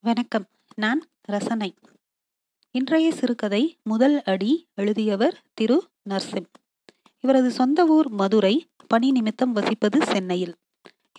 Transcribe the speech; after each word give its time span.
வணக்கம். 0.00 0.44
நான் 0.74 1.06
ரசனை. 1.22 1.74
இன்றைய 2.70 3.12
சிறுகதை 3.12 3.78
முதல் 3.82 4.22
அடி 4.22 4.66
எழுதியவர் 4.74 5.42
திரு. 5.54 5.88
நர்சிம். 6.10 6.44
இவரது 7.20 7.50
சொந்த 7.50 7.86
ஊர் 7.86 8.08
மதுரை 8.08 8.66
பணி 8.86 9.10
நிமித்தம் 9.10 9.56
வசிப்பது 9.56 10.02
சென்னையில். 10.02 10.54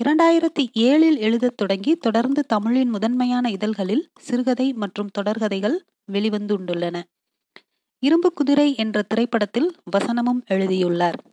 இரண்டாயிரத்தி 0.03 0.67
ஏழில் 0.73 1.17
எழுதத் 1.17 1.57
தொடங்கி 1.57 1.95
தொடர்ந்து 1.95 2.45
தமிழின் 2.45 2.89
முதன்மையான 2.89 3.49
இதழ்களில் 3.49 4.09
சிறுகதை 4.19 4.73
மற்றும் 4.73 5.09
தொடர்கதைகள் 5.19 5.77
வெளிவந்துள்ளன 6.11 7.03
இரும்பு 7.99 8.33
குதிரை 8.33 8.75
என்ற 8.75 9.01
திரைப்படத்தில் 9.01 9.75
வசனமும் 9.97 10.45
எழுதியுள்ளார். 10.45 11.23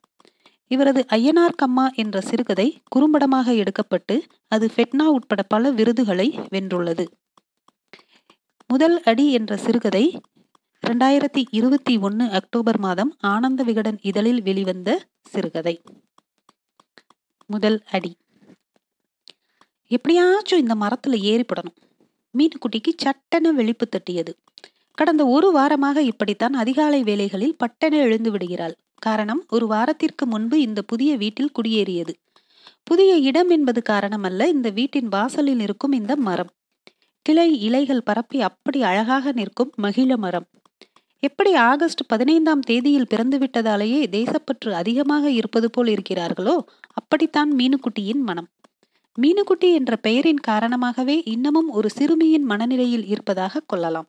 இவரது 0.66 1.04
ஐயனார் 1.08 1.54
கம்மா 1.54 1.94
என்ற 1.94 2.20
சிறுகதை 2.20 2.82
குறும்படமாக 2.96 3.52
எடுக்கப்பட்டு 3.52 4.20
அது 4.48 4.70
ஃபெட்னா 4.76 5.02
உட்பட 5.02 5.42
பல 5.42 5.70
விருதுகளை 5.70 6.38
வென்றுள்ளது. 6.50 7.06
முதல் 8.69 9.02
அடி 9.02 9.33
என்ற 9.33 9.56
சிறுகதை 9.56 10.20
இரண்டாயிரத்தி 10.87 11.45
இருபத்தி 11.51 11.98
ஒன்று 11.98 12.30
அக்டோபர் 12.30 12.79
மாதம் 12.79 13.16
ஆனந்த 13.19 13.62
விகடன் 13.62 13.98
இதழில் 14.02 14.43
வெளிவந்த 14.43 15.07
சிறுகதை. 15.20 15.83
முதல் 17.47 17.83
அடி. 17.91 18.16
எப்படியாச்சும் 19.87 20.59
இந்த 20.59 20.74
மரத்துல 20.74 21.10
ஏறிப்படணும். 21.10 21.77
மீனுக்குட்டிக்கு 22.38 22.93
சட்டென 22.97 23.52
வெளிப்பு 23.52 23.88
தட்டியது. 23.88 24.37
கடந்த 24.95 25.27
ஒரு 25.27 25.59
வாரமாக 25.59 25.96
இப்படித்தான் 25.96 26.52
அதிகாலை 26.52 27.02
வேலைகளில் 27.02 27.57
பட்டென 27.65 27.93
எழுந்து 27.93 28.30
விடுகிறாள். 28.30 28.77
காரணம் 28.95 29.45
ஒரு 29.48 29.66
வாரத்திற்கு 29.66 30.27
முன்பு 30.27 30.60
இந்த 30.60 30.83
புதிய 30.83 31.16
வீட்டில் 31.16 31.52
குடியேறியது. 31.52 32.15
புதிய 32.85 33.16
இடம் 33.16 33.48
என்பது 33.48 33.83
காரணமல்ல 33.88 34.46
இந்த 34.46 34.71
வீட்டின் 34.71 35.09
வாசலில் 35.09 35.60
இருக்கும் 35.60 35.93
இந்த 35.93 36.16
மரம். 36.16 36.51
கிளை 37.27 37.61
இலைகள் 37.61 38.03
பரப்பி 38.03 38.41
அப்படி 38.41 38.83
அழகாக 38.83 39.33
நிற்கும் 39.33 39.73
மகிழ 39.77 40.16
மரம். 40.16 40.47
எப்படி 41.21 41.55
ஆகஸ்ட் 41.55 42.07
பதினைந்தாம் 42.07 42.60
தேதியில் 42.60 43.07
பிறந்து 43.07 43.38
விட்டதாலேயே 43.38 44.01
தேசப்பற்று 44.07 44.71
அதிகமாக 44.71 45.30
இருப்பது 45.30 45.71
போல் 45.71 45.87
இருக்கிறார்களோ 45.87 46.57
அப்படித்தான் 46.95 47.57
மீனுக்குட்டியின் 47.57 48.23
மனம். 48.23 48.49
மீனுக்குட்டி 49.23 49.73
என்ற 49.74 49.96
பெயரின் 49.96 50.41
காரணமாகவே 50.41 51.23
இன்னமும் 51.24 51.68
ஒரு 51.68 51.91
சிறுமியின் 51.91 52.43
மனநிலையில் 52.43 53.07
இருப்பதாக 53.07 53.63
கொள்ளலாம். 53.66 54.09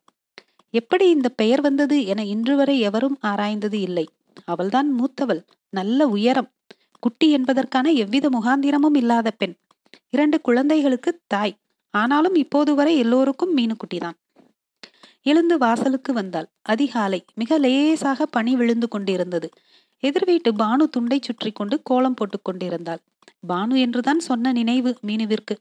எப்படி 0.72 1.10
இந்த 1.10 1.30
பெயர் 1.30 1.62
வந்தது 1.62 2.06
என 2.06 2.26
இன்று 2.26 2.56
வரை 2.56 2.80
எவரும் 2.80 3.18
ஆராய்ந்தது 3.24 3.80
இல்லை. 3.82 4.08
அவள்தான் 4.46 4.90
மூத்தவள் 5.00 5.42
நல்ல 5.70 6.08
உயரம். 6.08 6.52
குட்டி 7.00 7.32
என்பதற்கான 7.32 7.92
எவ்வித 7.92 8.30
முகாந்திரமும் 8.30 8.98
இல்லாத 8.98 9.32
பெண். 9.32 9.56
இரண்டு 10.10 10.42
குழந்தைகளுக்கு 10.42 11.20
தாய். 11.28 11.58
ஆனாலும் 11.90 12.36
இப்போது 12.36 12.76
வரை 12.76 12.98
எல்லோருக்கும் 12.98 13.58
மீனுக்குட்டிதான். 13.58 14.18
எழுந்து 15.22 15.58
வாசலுக்கு 15.58 16.14
வந்தாள். 16.14 16.48
அதிகாலை 16.62 17.26
மிக 17.36 17.58
லேசாக 17.58 18.26
பனி 18.26 18.56
விழுந்து 18.56 18.88
கொண்டிருந்தது. 18.88 19.50
எதிர் 20.00 20.26
வீட்டு 20.26 20.52
பானு 20.52 20.84
துண்டை 20.84 21.20
சுற்றி 21.22 21.52
கொண்டு 21.52 21.82
கோலம் 21.84 22.14
போட்டுக் 22.14 22.44
கொண்டிருந்தாள். 22.44 23.00
பானு 23.48 23.78
என்றுதான் 23.78 24.20
சொன்ன 24.20 24.52
நினைவு 24.52 24.98
மீனுவிற்கு. 25.08 25.56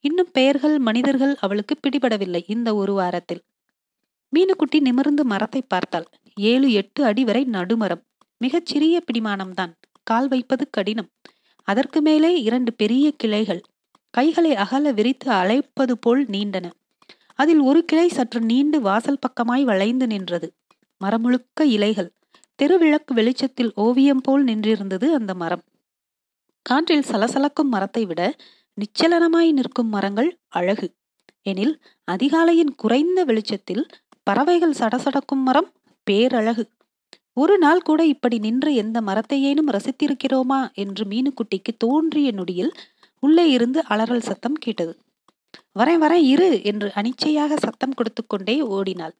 இன்னும் 0.00 0.28
பெயர்கள் 0.32 0.78
மனிதர்கள் 0.78 1.36
அவளுக்கு 1.40 1.78
பிடிபடவில்லை 1.80 2.42
இந்த 2.46 2.74
ஒரு 2.74 2.92
வாரத்தில். 2.92 3.42
மீனுக்குட்டி 4.36 4.80
நிமிர்ந்து 4.80 5.24
மரத்தை 5.24 5.62
பார்த்தாள். 5.62 6.06
ஏழு 6.34 6.72
எட்டு 6.72 7.04
அடி 7.04 7.24
வரை 7.24 7.44
நடுமரம். 7.44 8.02
மிகச் 8.38 8.66
சிறிய 8.66 9.02
பிடிமானம்தான். 9.04 9.72
கால் 10.02 10.28
வைப்பது 10.28 10.70
கடினம். 10.70 11.08
அதற்கு 11.64 12.00
மேலே 12.00 12.42
இரண்டு 12.42 12.72
பெரிய 12.72 13.12
கிளைகள். 13.16 13.60
கைகளை 14.10 14.54
அகல 14.54 14.92
விரித்து 14.92 15.30
அழைப்பது 15.30 15.98
போல் 15.98 16.26
நீண்டன. 16.26 16.70
அதில் 17.34 17.58
ஒரு 17.58 17.84
கிளை 17.84 18.08
சற்று 18.08 18.40
நீண்டு 18.40 18.80
வாசல் 18.80 19.18
பக்கமாய் 19.18 19.62
வளைந்து 19.62 20.06
நின்றது. 20.06 20.54
மரமுழுக்க 21.04 21.64
இலைகள். 21.64 22.12
தெருவிளக்கு 22.62 23.12
வெளிச்சத்தில் 23.14 23.72
ஓவியம் 23.74 24.20
போல் 24.20 24.44
நின்றிருந்தது 24.44 25.12
அந்த 25.12 25.34
மரம். 25.34 25.62
காற்றில் 26.62 27.06
சலசலக்கும் 27.12 27.70
மரத்தை 27.70 28.04
விட 28.04 28.34
நிச்சலனமாய் 28.76 29.52
நிற்கும் 29.52 29.88
மரங்கள் 29.88 30.38
அழகு. 30.48 30.94
எனில் 31.42 31.80
அதிகாலையின் 32.12 32.74
குறைந்த 32.76 33.24
வெளிச்சத்தில் 33.24 33.86
பறவைகள் 34.22 34.74
சடசடக்கும் 34.78 35.44
மரம் 35.44 35.72
பேரழகு. 36.10 36.64
ஒரு 37.32 37.58
நாள் 37.58 37.82
கூட 37.82 38.04
இப்படி 38.04 38.38
நின்று 38.38 38.74
எந்த 38.74 39.00
மரத்தையேனும் 39.00 39.70
ரசித்திருக்கிறோமா 39.70 40.72
என்று 40.74 41.04
மீனுக்குட்டிக்கு 41.04 41.76
தோன்றிய 41.78 42.32
நொடியில் 42.32 42.72
உள்ளே 43.22 43.44
இருந்து 43.50 43.80
அலறல் 43.88 44.26
சத்தம் 44.28 44.58
கேட்டது. 44.58 44.92
வரேன் 45.78 46.02
வரேன் 46.02 46.24
இரு 46.32 46.48
என்று 46.62 46.88
அனிச்சையாக 46.94 47.56
சத்தம் 47.56 47.94
கொடுத்து 47.94 48.22
கொண்டே 48.26 48.56
ஓடினாள். 48.68 49.14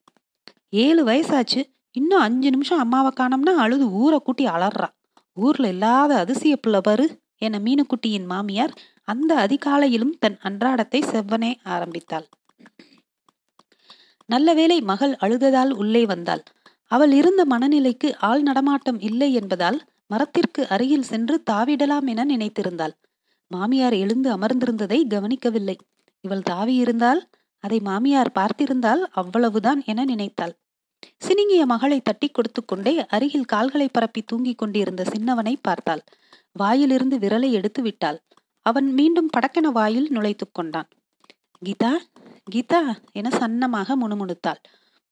ஏழு 0.84 1.03
வயசாச்சு. 1.05 1.61
இன்னும் 1.94 2.21
அஞ்சு 2.21 2.49
நிமிஷம் 2.50 2.78
அம்மாவை 2.78 3.11
காணோம்னா 3.21 3.53
அழுது 3.56 3.87
ஊரை 3.91 4.19
கூட்டி 4.19 4.44
அலறா 4.47 4.88
ஊர்ல 5.37 5.69
இல்லாத 5.69 6.12
அதிசய 6.19 6.56
பிள்ளை 6.56 6.81
பாரு 6.81 7.06
என 7.38 7.59
மீனுக்குட்டியின் 7.59 8.27
மாமியார் 8.27 8.72
அந்த 9.05 9.33
அதிகாலையிலும் 9.47 10.15
தன் 10.19 10.38
அன்றாடத்தை 10.43 11.00
செவ்வனே 11.12 11.50
ஆரம்பித்தாள். 11.65 12.27
நல்ல 14.28 14.49
வேளை 14.55 14.78
மகள் 14.81 15.15
அழுததால் 15.21 15.72
உள்ளே 15.72 16.03
வந்தாள். 16.06 16.43
அவள் 16.91 17.12
இருந்த 17.12 17.43
மனநிலைக்கு 17.44 18.09
ஆள் 18.21 18.43
நடமாட்டம் 18.43 19.00
இல்லை 19.00 19.31
என்பதால் 19.32 19.78
மரத்திற்கு 20.06 20.62
அருகில் 20.69 21.03
சென்று 21.03 21.37
தாவிடலாம் 21.50 22.06
என 22.06 22.25
நினைத்திருந்தாள். 22.25 22.94
மாமியார் 23.50 23.93
எழுந்து 23.93 24.28
அமர்ந்திருந்ததை 24.37 24.99
கவனிக்கவில்லை. 25.06 25.77
இவள் 26.25 26.47
தாவியிருந்தால் 26.50 27.21
அதை 27.65 27.78
மாமியார் 27.81 28.34
பார்த்திருந்தால் 28.34 29.03
அவ்வளவுதான் 29.11 29.81
என 29.84 30.05
நினைத்தாள். 30.05 30.55
சினிங்கிய 31.16 31.62
மகளை 31.66 31.99
தட்டி 32.00 32.28
கொடுத்து 32.28 32.65
கொண்டே 32.65 32.93
அருகில் 33.06 33.44
கால்களை 33.44 33.88
பரப்பி 33.88 34.22
தூங்கிக் 34.22 34.59
கொண்டிருந்த 34.59 35.03
சின்னவனை 35.05 35.55
பார்த்தாள். 35.62 36.03
வாயிலிருந்து 36.53 37.16
விரலை 37.19 37.50
எடுத்து 37.50 37.83
விட்டாள். 37.83 38.19
அவன் 38.66 38.88
மீண்டும் 38.93 39.31
படக்கென 39.37 39.69
வாயில் 39.72 40.09
நுழைத்து 40.11 40.47
கொண்டான். 40.53 40.88
கீதா 41.65 41.93
கீதா 42.50 42.81
என 43.12 43.28
சன்னமாக 43.38 43.97
முணுமுணுத்தாள். 44.03 44.61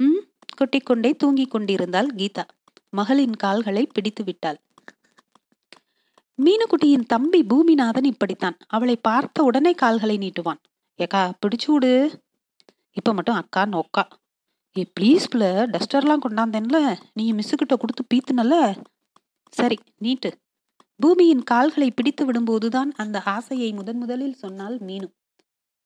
உம் 0.00 0.20
கொட்டிக்கொண்டே 0.60 1.10
தூங்கிக் 1.16 1.50
கொண்டிருந்தாள் 1.50 2.10
கீதா. 2.16 2.44
மகளின் 2.90 3.36
கால்களை 3.36 3.86
பிடித்து 3.86 4.24
விட்டாள். 4.24 4.58
மீனுக்குட்டியின் 6.44 7.06
தம்பி 7.06 7.42
பூமிநாதன் 7.42 8.04
இப்படித்தான். 8.04 8.56
அவளை 8.66 8.96
பார்த்த 8.96 9.42
உடனே 9.42 9.72
கால்களை 9.72 10.18
நீட்டுவான். 10.18 10.60
ஏக்கா 10.94 11.32
பிடிச்சு 11.40 11.66
விடு 11.66 12.22
இப்ப 12.92 13.14
மட்டும் 13.14 13.34
அக்கா 13.34 13.62
நோக்கா. 13.64 14.04
ஏ 14.78 14.92
ப்ளீஸ் 15.00 15.24
பிள்ள 15.34 15.44
டஸ்டர்லாம் 15.72 16.24
கொண்டாந்தேன்ல. 16.28 16.98
நீ 17.14 17.32
மிஸ்ஸுக்கிட்ட 17.32 17.76
கொடுத்து 17.76 18.04
பீத்துனல. 18.14 18.82
சரி 19.50 19.78
நீட்டு. 19.98 20.38
பூமியின் 20.96 21.42
கால்களை 21.42 21.90
பிடித்து 21.90 22.32
விடும்போதுதான் 22.32 22.90
அந்த 22.96 23.22
ஆசையை 23.22 23.72
முதன் 23.72 23.96
முதலில் 23.96 24.34
சொன்னால் 24.34 24.78
மீனும் 24.78 25.14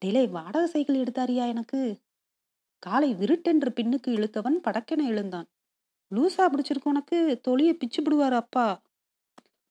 டிலே 0.05 0.31
வாடகை 0.31 0.67
சைக்கிள் 0.67 1.03
எடுத்தாரியா 1.03 1.47
எனக்கு? 1.49 2.01
காலை 2.79 3.15
விருட்டென்று 3.15 3.73
பின்னுக்கு 3.81 4.07
இழுத்தவன் 4.07 4.61
படக்கென 4.65 5.05
எழுந்தான். 5.07 5.49
லூசா 6.15 6.39
பிடிச்சிருக்கு 6.39 6.85
உனக்கு? 6.85 7.41
தொழிய 7.41 7.75
பிச்சு 7.75 8.03
விடுவார் 8.03 8.33
அப்பா. 8.33 8.83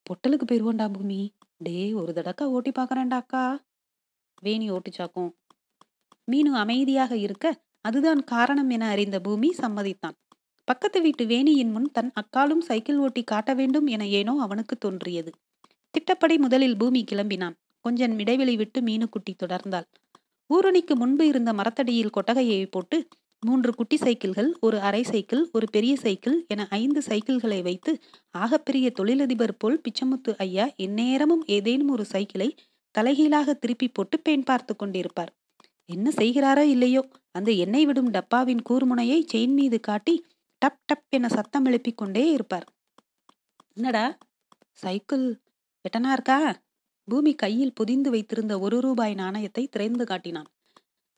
பொட்டலுக்கு 0.06 0.46
போயிடுவோண்டா 0.46 0.86
பூமி. 0.94 1.20
டே 1.58 1.78
ஒரு 1.94 2.12
தடக்கா 2.14 2.46
ஓட்டி 2.56 2.72
பார்க்குறேன்டாக்கா 2.72 3.44
வேணி 4.44 4.68
ஓட்டிச்சாக்கும். 4.72 5.32
மீனு 6.28 6.52
அமைதியாக 6.54 7.14
இருக்க 7.18 7.46
அதுதான் 7.82 8.22
காரணம் 8.24 8.70
என 8.70 8.88
அறிந்த 8.88 9.18
பூமி 9.20 9.50
சம்மதித்தான். 9.58 10.16
பக்கத்து 10.68 11.02
வீட்டு 11.02 11.24
வேணியின் 11.26 11.72
முன் 11.72 11.88
தன் 11.92 12.12
அக்காலும் 12.22 12.64
சைக்கிள் 12.68 12.98
ஓட்டி 12.98 13.22
காட்ட 13.24 13.52
வேண்டும் 13.54 13.88
என 13.88 14.08
ஏனோ 14.20 14.34
அவனுக்கு 14.40 14.76
தோன்றியது. 14.78 15.32
திட்டப்படி 15.92 16.38
முதலில் 16.38 16.78
பூமி 16.78 17.02
கிளம்பினான். 17.12 17.56
கொஞ்சம் 17.86 18.20
இடைவெளி 18.20 18.56
விட்டு 18.56 18.80
மீனுக்குட்டி 18.82 19.34
தொடர்ந்தாள். 19.44 19.88
ஊரணிக்கு 20.50 20.94
முன்பு 20.96 21.24
இருந்த 21.28 21.54
மரத்தடியில் 21.54 22.16
கொட்டகையை 22.18 22.66
போட்டு 22.66 22.98
மூன்று 23.44 23.72
குட்டி 23.74 23.98
சைக்கிள்கள் 23.98 24.50
ஒரு 24.60 24.78
அரை 24.80 25.04
சைக்கிள் 25.04 25.42
ஒரு 25.52 25.68
பெரிய 25.72 25.96
சைக்கிள் 25.96 26.36
என 26.48 26.68
ஐந்து 26.70 27.02
சைக்கிள்களை 27.02 27.60
வைத்து 27.64 27.92
ஆகப்பெரிய 28.36 28.88
தொழிலதிபர் 28.92 29.56
போல் 29.58 29.82
பிச்சமுத்து 29.82 30.32
ஐயா 30.38 30.66
எந்நேரமும் 30.78 31.44
ஏதேனும் 31.48 31.90
ஒரு 31.90 32.06
சைக்கிளை 32.06 32.50
தலைகீழாக 32.96 33.54
திருப்பி 33.54 33.88
போட்டு 33.88 34.20
பெண் 34.20 34.44
பார்த்து 34.44 34.76
கொண்டிருப்பார். 34.76 35.32
என்ன 35.90 36.08
செய்கிறாரோ 36.16 36.66
இல்லையோ 36.66 37.02
அந்த 37.32 37.50
எண்ணெய் 37.52 37.86
விடும் 37.86 38.10
டப்பாவின் 38.10 38.64
கூர்முனையை 38.70 39.20
செயின் 39.34 39.54
மீது 39.54 39.80
காட்டி 39.80 40.16
டப் 40.62 40.82
டப் 40.90 41.06
என 41.10 41.28
சத்தம் 41.28 41.66
எழுப்பிக் 41.66 41.98
கொண்டே 41.98 42.32
இருப்பார். 42.32 42.68
என்னடா 43.74 44.06
சைக்கிள் 44.72 45.26
எட்டனா 45.86 46.12
இருக்கா? 46.12 46.40
பூமி 47.08 47.34
கையில் 47.36 47.74
புதிந்து 47.74 48.10
வைத்திருந்த 48.10 48.54
ஒரு 48.60 48.78
ரூபாய் 48.80 49.14
நாணயத்தை 49.14 49.64
திறந்து 49.68 50.06
காட்டினான். 50.06 50.50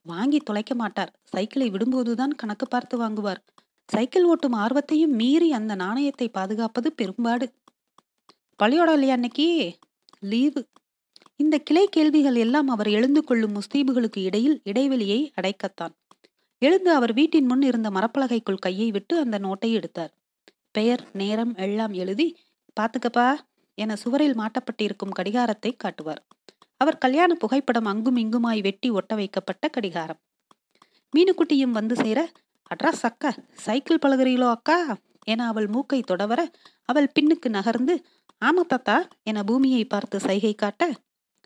வாங்கி 0.05 0.39
தொலைக்க 0.39 0.75
மாட்டார். 0.75 1.11
சைக்கிளை 1.23 1.69
விடும்போதுதான் 1.69 2.33
கணக்கு 2.35 2.67
பார்த்து 2.67 2.97
வாங்குவார். 2.97 3.41
சைக்கிள் 3.89 4.27
ஓட்டும் 4.27 4.55
ஆர்வத்தையும் 4.55 5.15
மீறி 5.15 5.51
அந்த 5.51 5.75
நாணயத்தை 5.75 6.29
பாதுகாப்பது 6.29 6.94
பெரும்பாடு. 6.94 7.53
பள்ளியோட 8.63 8.91
இல்லையா 8.94 9.13
அன்னைக்கு? 9.13 9.77
லீவு. 10.19 10.67
இந்த 11.35 11.57
கிளை 11.57 11.88
கேள்விகள் 11.88 12.35
எல்லாம் 12.35 12.67
அவர் 12.67 12.88
எழுந்து 12.88 13.23
கொள்ளும் 13.23 13.55
முஸ்தீபுகளுக்கு 13.55 14.17
இடையில் 14.17 14.61
இடைவெளியை 14.63 15.33
அடைக்கத்தான். 15.41 15.94
எழுந்து 16.59 16.91
அவர் 16.91 17.13
வீட்டின் 17.13 17.45
முன் 17.45 17.61
இருந்த 17.61 17.89
மரப்பலகைக்குள் 17.89 18.59
கையை 18.59 18.91
விட்டு 18.91 19.19
அந்த 19.19 19.39
நோட்டை 19.39 19.71
எடுத்தார். 19.71 20.13
பெயர் 20.71 21.03
நேரம் 21.13 21.56
எல்லாம் 21.56 21.94
எழுதி 21.94 22.27
பாத்துக்கப்பா 22.79 23.33
என 23.75 23.95
சுவரில் 23.95 24.38
மாட்டப்பட்டிருக்கும் 24.38 25.15
கடிகாரத்தை 25.19 25.75
காட்டுவார். 25.75 26.21
அவர் 26.83 26.97
கல்யாண 26.97 27.31
புகைப்படம் 27.35 27.89
அங்கும் 27.91 28.18
இங்குமாய் 28.18 28.62
வெட்டி 28.62 28.89
ஒட்ட 28.89 29.13
வைக்கப்பட்ட 29.15 29.65
கடிகாரம். 29.68 30.19
மீனுக்குட்டியும் 31.13 31.77
வந்து 31.77 31.95
சேர 31.95 32.19
அட்ரா 32.71 32.91
சக்க 33.01 33.31
சைக்கிள் 33.65 34.03
பழகிறீங்களோ 34.06 34.50
அக்கா? 34.50 34.77
என 35.25 35.47
அவள் 35.47 35.68
மூக்கை 35.68 36.00
தொடவர 36.01 36.41
அவள் 36.89 37.12
பின்னுக்கு 37.15 37.50
நகர்ந்து 37.50 37.95
ஆமா 38.41 38.63
தாத்தா 38.68 38.95
என 39.24 39.44
பூமியை 39.44 39.83
பார்த்து 39.85 40.18
சைகை 40.19 40.53
காட்ட 40.56 40.83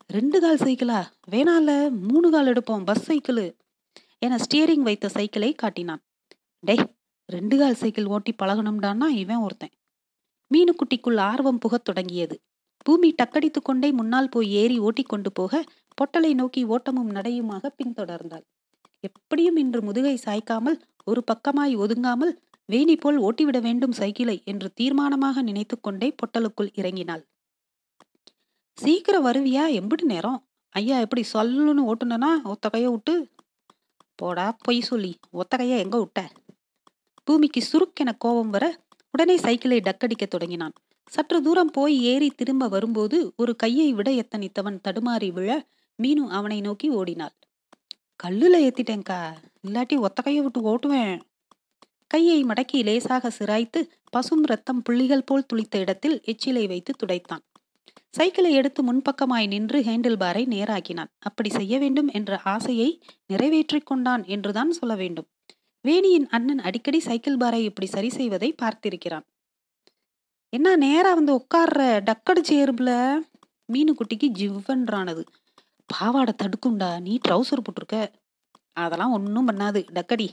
ரெண்டு 0.09 0.37
கால் 0.39 0.63
சைக்கிளா? 0.65 0.99
வேணால 1.31 1.69
மூணு 2.07 2.27
கால் 2.29 2.49
எடுப்போம் 2.51 2.85
பஸ் 2.85 3.03
சைக்கிள் 3.03 3.41
என 4.19 4.37
ஸ்டியரிங் 4.43 4.85
வைத்த 4.87 5.09
சைக்கிளை 5.09 5.49
காட்டினான். 5.53 6.01
டேய் 6.63 6.85
ரெண்டு 7.29 7.55
கால் 7.57 7.79
சைக்கிள் 7.81 8.05
ஓட்டி 8.05 8.33
பழகணும்டான்னா 8.43 9.07
இவன் 9.21 9.43
ஒருத்தன். 9.45 9.73
மீனுக்குட்டிக்குள் 10.51 11.19
ஆர்வம் 11.29 11.57
புகத் 11.57 11.85
தொடங்கியது. 11.85 12.35
பூமி 12.87 13.09
டக்கடித்து 13.21 13.59
கொண்டே 13.61 13.89
முன்னால் 13.91 14.29
போய் 14.29 14.49
ஏறி 14.59 14.77
ஓட்டிக்கொண்டு 14.79 15.29
போக 15.33 15.63
பொட்டலை 15.97 16.31
நோக்கி 16.33 16.61
ஓட்டமும் 16.65 17.11
நடையுமாக 17.11 17.71
பின்தொடர்ந்தாள். 17.79 18.45
எப்படியும் 19.03 19.57
இன்று 19.63 19.79
முதுகை 19.81 20.13
சாய்க்காமல் 20.25 20.77
ஒரு 21.03 21.21
பக்கமாய் 21.31 21.73
ஒதுங்காமல் 21.75 22.33
வேணி 22.69 22.95
போல் 22.95 23.17
ஓட்டிவிட 23.17 23.57
வேண்டும் 23.61 23.97
சைக்கிளை 23.99 24.37
என்று 24.51 24.69
தீர்மானமாக 24.79 25.41
நினைத்து 25.41 25.75
கொண்டே 25.79 26.07
பொட்டலுக்குள் 26.19 26.71
இறங்கினாள். 26.79 27.23
சீக்கிரம் 28.77 29.25
வருவியா? 29.27 29.63
எம்பிட்டு 29.79 30.07
நேரம்? 30.13 30.39
ஐயா 30.75 30.97
எப்படி 30.99 31.23
சொல்லுன்னு 31.33 31.83
ஓட்டுனா 31.91 32.31
ஒத்த 32.53 32.65
கையை 32.69 32.89
விட்டு 32.91 33.13
போடா 34.19 34.47
பொய் 34.65 34.81
சொல்லி. 34.81 35.13
ஒத்த 35.31 35.53
கையை 35.57 35.77
எங்க 35.79 35.97
விட்ட 35.99 36.19
பூமிக்கு 37.27 37.61
சுருக்கென 37.71 38.09
கோபம் 38.17 38.49
வர 38.49 38.65
உடனே 39.13 39.35
சைக்கிளை 39.37 39.79
டக்கடிக்க 39.87 40.25
தொடங்கினான். 40.27 40.75
சற்று 41.07 41.41
தூரம் 41.41 41.71
போய் 41.71 42.03
ஏறி 42.03 42.29
திரும்ப 42.29 42.67
வரும்போது 42.67 43.33
ஒரு 43.37 43.55
கையை 43.55 43.93
விட 43.93 44.11
எத்தனித்தவன் 44.11 44.79
தடுமாறி 44.87 45.31
விழ 45.31 45.49
மீனு 45.99 46.23
அவனை 46.29 46.61
நோக்கி 46.61 46.89
ஓடினாள். 46.89 47.35
கல்லுல 48.23 48.55
ஏத்திட்டேன்க்கா. 48.67 49.19
இல்லாட்டி 49.67 49.99
ஒத்த 49.99 50.21
கையை 50.21 50.41
விட்டு 50.43 50.61
ஓட்டுவேன். 50.67 51.19
கையை 52.07 52.43
மடக்கி 52.43 52.83
லேசாக 52.83 53.31
சிராய்த்து 53.39 53.79
பசும் 54.09 54.43
ரத்தம் 54.43 54.81
புள்ளிகள் 54.81 55.23
போல் 55.23 55.45
துளித்த 55.53 55.75
இடத்தில் 55.77 56.21
எச்சிலை 56.25 56.67
வைத்து 56.67 56.93
துடைத்தான். 56.93 57.43
சைக்கிளை 58.09 58.51
எடுத்து 58.51 58.81
முன்பக்கமாய் 58.83 59.47
நின்று 59.47 59.79
ஹேண்டில் 59.81 60.19
பாரை 60.19 60.43
நேராக்கினான். 60.47 61.11
அப்படி 61.19 61.49
செய்ய 61.49 61.79
வேண்டும் 61.79 62.07
என்ற 62.07 62.39
ஆசையை 62.43 62.89
நிறைவேற்றிக் 63.27 63.85
கொண்டான் 63.85 64.23
என்றுதான் 64.25 64.71
சொல்ல 64.71 64.95
வேண்டும். 64.95 65.27
வேணியின் 65.85 66.27
அண்ணன் 66.27 66.59
அடிக்கடி 66.59 66.99
சைக்கிள் 66.99 67.37
பாரை 67.37 67.61
இப்படி 67.61 67.87
சரி 67.87 68.09
செய்வதை 68.09 68.55
பார்த்திருக்கிறான். 68.61 69.25
என்ன 70.49 70.75
நேரா 70.75 71.13
வந்து 71.13 71.33
உட்கார்ற? 71.35 72.09
டக்கடிச்சு 72.09 72.51
ஏறுப்புல 72.51 73.19
மீனு 73.73 73.93
குட்டிக்கு 73.93 74.31
ஜிவ்வன்றானது. 74.39 75.25
பாவாடை 75.85 76.33
தடுக்கும்டா. 76.43 77.01
நீ 77.01 77.17
ட்ரௌசர் 77.27 77.61
போட்டிருக்க. 77.61 78.07
அதெல்லாம் 78.73 79.11
ஒன்றும் 79.11 79.47
பண்ணாது. 79.47 79.85
டக்கடி. 79.93 80.27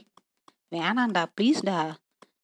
வேணாண்டா 0.75 1.25
ப்ளீஸ்டா 1.41 1.93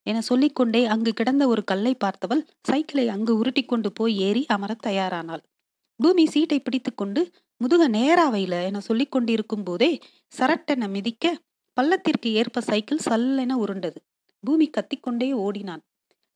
என 0.04 0.22
சொல்லிக்கொண்டே 0.22 0.86
அங்கு 0.86 1.14
கிடந்த 1.14 1.48
ஒரு 1.48 1.64
கல்லை 1.64 1.98
பார்த்தவள் 2.06 2.48
சைக்கிளை 2.64 3.10
அங்கு 3.10 3.38
உருட்டி 3.38 3.64
கொண்டு 3.64 3.92
போய் 3.92 4.18
ஏறி 4.18 4.46
அமர 4.46 4.76
தயாரானாள். 4.84 5.44
பூமி 5.96 6.26
சீட்டை 6.26 6.60
பிடித்து 6.60 6.96
கொண்டு 6.96 7.32
முதுக 7.58 7.90
நேராவையில 7.90 8.64
என 8.64 8.80
சொல்லிக் 8.80 9.12
கொண்டிருக்கும் 9.12 9.64
போதே 9.64 10.00
சரட்டென 10.38 10.90
மிதிக்க 10.90 11.38
பள்ளத்திற்கு 11.82 12.32
ஏற்ப 12.32 12.62
சைக்கிள் 12.62 13.00
சல்லென 13.10 13.52
உருண்டது. 13.52 14.04
பூமி 14.40 14.70
கத்திக்கொண்டே 14.70 15.32
ஓடினான். 15.32 15.82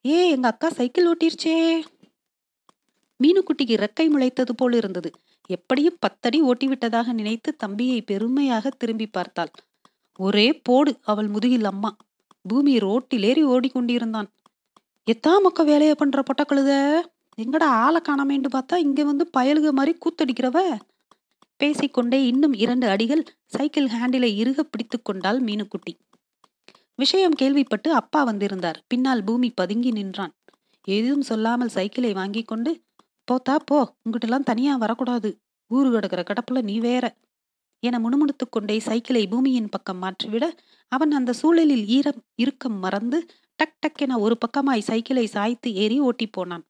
ஏ 0.04 0.30
எங்க 0.30 0.48
அக்கா 0.48 0.68
சைக்கிள் 0.68 1.06
ஓட்டிருச்சே. 1.12 1.54
மீனுக்குட்டிக்கு 3.20 3.74
ரெக்கை 3.74 4.06
முளைத்தது 4.06 4.52
போல் 4.56 4.72
இருந்தது. 4.72 5.10
எப்படியும் 5.46 5.96
பத்தடி 6.00 6.42
ஓட்டிவிட்டதாக 6.42 7.12
நினைத்து 7.12 7.56
தம்பியை 7.56 8.02
பெருமையாக 8.02 8.70
திரும்பி 8.70 9.06
பார்த்தாள். 9.06 9.50
ஒரே 10.18 10.52
போடு 10.52 10.98
அவள் 11.02 11.28
முதுகில் 11.28 11.64
அம்மா. 11.64 11.96
பூமி 12.48 12.78
ரோட்டில் 12.78 13.22
ஏறி 13.22 13.44
ஓடிக்கொண்டிருந்தான். 13.44 14.28
எத்தா 15.06 15.32
மொக்க 15.44 15.64
வேலையை 15.64 15.94
பண்ற 15.94 16.22
பொட்டக்கழுத? 16.22 17.00
எங்கடா 17.42 17.68
ஆளை 17.84 18.00
காணாமேண்டு 18.00 18.48
பார்த்தா 18.52 18.76
இங்க 18.76 19.04
வந்து 19.04 19.30
பயலுக 19.36 19.70
மாதிரி 19.70 19.98
கூத்தடிக்கிறவ? 19.98 20.78
பேசிக்கொண்டே 21.56 22.26
இன்னும் 22.26 22.52
இரண்டு 22.52 22.86
அடிகள் 22.88 23.22
சைக்கிள் 23.46 23.86
ஹேண்டிலை 23.86 24.30
இறுக 24.36 24.60
பிடித்து 24.62 25.02
கொண்டாள் 25.02 25.40
மீனுக்குட்டி. 25.40 25.92
விஷயம் 26.98 27.32
கேள்விப்பட்டு 27.32 27.92
அப்பா 27.92 28.24
வந்திருந்தார். 28.24 28.84
பின்னால் 28.86 29.24
பூமி 29.24 29.50
பதுங்கி 29.50 29.90
நின்றான். 29.90 30.32
எதுவும் 30.88 31.22
சொல்லாமல் 31.22 31.68
சைக்கிளை 31.68 32.12
வாங்கி 32.12 32.42
கொண்டு 32.42 32.82
போத்தா 33.28 33.56
போ. 33.66 33.94
உங்ககிட்டலாம் 34.04 34.48
தனியா 34.50 34.76
வரக்கூடாது. 34.76 35.30
ஊரு 35.70 35.90
கிடக்கிற 35.90 36.22
கடப்புல 36.22 36.62
நீ 36.62 36.78
வேற. 36.78 37.04
என 37.82 37.98
முணுமுணுத்துக் 37.98 38.52
கொண்டே 38.52 38.78
சைக்கிளை 38.78 39.26
பூமியின் 39.26 39.68
பக்கம் 39.68 40.02
மாற்றிவிட 40.02 40.44
அவன் 40.88 41.10
அந்த 41.10 41.32
சூழலில் 41.32 41.86
ஈரம் 41.86 42.22
இறுக்கம் 42.34 42.78
மறந்து 42.78 43.26
டக் 43.56 43.78
டக் 43.78 44.00
என 44.00 44.18
ஒரு 44.18 44.38
பக்கமாய் 44.44 44.78
சைக்கிளை 44.78 45.26
சாய்த்து 45.26 45.74
ஏறி 45.74 46.00
ஓட்டி 46.00 46.26
போனான். 46.26 46.64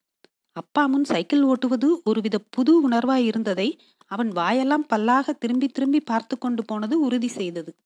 அப்பா 0.52 0.86
முன் 0.86 1.04
சைக்கிள் 1.04 1.42
ஓட்டுவது 1.42 1.88
ஒருவித 2.04 2.38
புது 2.50 2.88
உணர்வாய் 2.88 3.24
இருந்ததை 3.24 3.68
அவன் 4.06 4.28
வாயெல்லாம் 4.28 4.86
பல்லாக 4.92 5.32
திரும்பி 5.32 5.68
திரும்பி 5.68 6.00
பார்த்து 6.00 6.38
கொண்டு 6.38 6.64
போனது 6.64 7.00
உறுதி 7.00 7.28
செய்தது. 7.28 7.76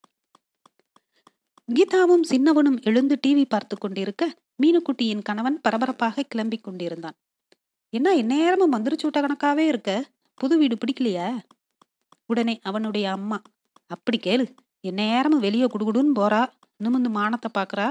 கீதாவும் 1.70 2.24
சின்னவனும் 2.30 2.78
எழுந்து 2.82 3.14
டிவி 3.26 3.44
பார்த்து 3.48 3.74
கொண்டிருக்க 3.78 4.22
மீனுக்குட்டியின் 4.62 5.22
கணவன் 5.22 5.60
பரபரப்பாக 5.60 6.22
கிளம்பி 6.22 6.58
கொண்டிருந்தான். 6.58 7.16
என்ன 7.92 8.14
எந்நேரமும் 8.14 8.72
மந்திரிச்சூட்ட 8.72 9.18
கணக்காவே 9.20 9.64
இருக்க? 9.66 9.90
புது 10.34 10.58
வீடு 10.58 10.76
பிடிக்கலையா? 10.76 11.28
உடனே 12.26 12.54
அவனுடைய 12.62 13.06
அம்மா 13.10 13.38
அப்படி 13.86 14.18
கேளு 14.18 14.46
எந்நேரமும் 14.80 15.40
வெளியே 15.40 15.66
குடுகுடுன்னு 15.66 16.12
போறா 16.20 16.42
நிமிந்து 16.84 17.10
மானத்தை 17.18 17.50
பார்க்குறா 17.58 17.86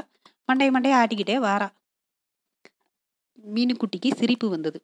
மண்டை 0.46 0.70
மண்டைய 0.70 1.00
ஆட்டிக்கிட்டே 1.02 1.38
வாரா 1.38 1.70
மீனுக்குட்டிக்கு 3.44 4.12
சிரிப்பு 4.14 4.50
வந்தது. 4.50 4.80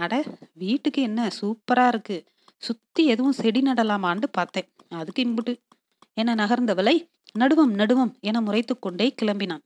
அட 0.00 0.14
வீட்டுக்கு 0.54 1.02
என்ன 1.02 1.30
சூப்பரா 1.40 1.88
இருக்கு 1.88 2.16
சுத்தி 2.62 3.04
எதுவும் 3.06 3.32
செடி 3.32 3.60
நடலாமான்னு 3.60 4.28
பார்த்தேன் 4.32 4.68
அதுக்கு 4.88 5.22
இன்புட்டு 5.22 5.52
என 6.20 6.34
நகர்ந்தவளை 6.34 6.94
நடுவம் 7.38 7.72
நடுவம் 7.80 8.12
என 8.20 8.36
முறைத்து 8.40 8.74
கொண்டே 8.78 9.06
கிளம்பினான். 9.22 9.64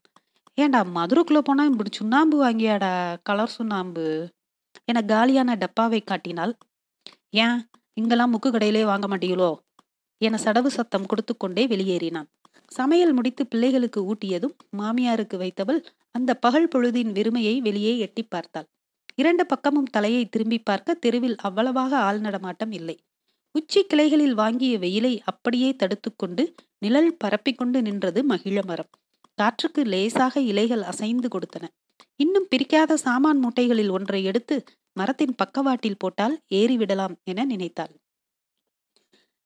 ஏண்டா 0.57 0.81
மதுரைக்குள்ள 0.97 1.39
போனா 1.39 1.63
இப்படி 1.63 1.91
சுண்ணாம்பு 1.93 2.35
வாங்கியாடா 2.43 2.91
கலர் 3.23 3.55
சுண்ணாம்பு? 3.57 4.05
என 4.85 5.01
காலியான 5.01 5.55
டப்பாவை 5.55 6.01
காட்டினாள். 6.03 6.53
ஏன் 7.43 7.57
இங்கெல்லாம் 7.93 8.33
முக்கு 8.33 8.49
கடையிலே 8.51 8.83
வாங்க 8.85 9.05
மாட்டீங்களோ? 9.07 9.51
என 10.21 10.37
சடவு 10.37 10.69
சத்தம் 10.71 11.05
கொடுத்து 11.05 11.33
கொண்டே 11.37 11.63
வெளியேறினான். 11.67 12.29
சமையல் 12.71 13.13
முடித்து 13.13 13.43
பிள்ளைகளுக்கு 13.47 13.99
ஊட்டியதும் 14.11 14.55
மாமியாருக்கு 14.77 15.35
வைத்தவள் 15.37 15.81
அந்த 16.11 16.31
பகல் 16.35 16.71
பொழுதின் 16.75 17.11
வெறுமையை 17.17 17.55
வெளியே 17.59 17.93
எட்டி 17.97 18.23
பார்த்தாள். 18.23 18.67
இரண்டு 19.15 19.43
பக்கமும் 19.45 19.91
தலையை 19.91 20.23
திரும்பி 20.25 20.59
பார்க்க 20.59 21.01
தெருவில் 21.03 21.37
அவ்வளவாக 21.37 21.91
ஆள் 22.07 22.19
நடமாட்டம் 22.19 22.71
இல்லை. 22.71 22.97
உச்சி 23.55 23.81
கிளைகளில் 23.83 24.33
வாங்கிய 24.33 24.79
வெயிலை 24.79 25.19
அப்படியே 25.23 25.75
தடுத்துக்கொண்டு 25.75 26.43
நிழல் 26.77 27.17
பரப்பிக்கொண்டு 27.23 27.81
நின்றது 27.81 28.23
மகிழ 28.23 28.61
மரம். 28.65 28.89
காற்றுக்கு 29.33 29.81
லேசாக 29.83 30.41
இலைகள் 30.41 30.81
அசைந்து 30.81 31.27
கொடுத்தன. 31.27 31.65
இன்னும் 32.15 32.47
பிரிக்காத 32.49 32.93
சாமான் 32.93 33.39
மூட்டைகளில் 33.43 33.91
ஒன்றை 33.91 34.23
எடுத்து 34.23 34.55
மரத்தின் 34.91 35.35
பக்கவாட்டில் 35.35 35.97
போட்டால் 35.97 36.35
ஏறிவிடலாம் 36.49 37.15
என 37.23 37.45
நினைத்தாள். 37.45 37.93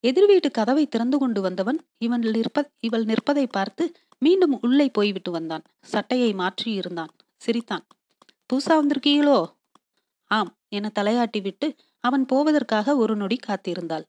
எதிர் 0.04 0.26
வீட்டு 0.26 0.52
கதவை 0.52 0.88
திறந்து 0.88 1.18
கொண்டு 1.18 1.42
வந்தவன் 1.42 1.80
இவன் 1.98 2.20
நிற்ப 2.20 2.72
இவள் 2.80 3.06
நிற்பதை 3.06 3.48
பார்த்து 3.48 3.86
மீண்டும் 4.20 4.60
உள்ளே 4.62 4.88
போய்விட்டு 4.90 5.32
வந்தான். 5.32 5.66
சட்டையை 5.82 6.34
மாற்றி 6.34 6.74
இருந்தான். 6.74 7.12
சிரித்தான். 7.42 7.86
பூசா 8.50 8.74
வந்திருக்கீங்களோ? 8.74 9.40
ஆம் 10.32 10.52
என 10.70 10.92
தலையாட்டி 11.00 11.42
விட்டு 11.42 11.68
அவன் 12.04 12.26
போவதற்காக 12.26 12.96
ஒரு 12.96 13.16
நொடி 13.16 13.38
காத்திருந்தாள். 13.48 14.06